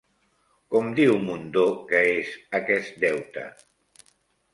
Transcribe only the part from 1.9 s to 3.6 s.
que és aquest deute?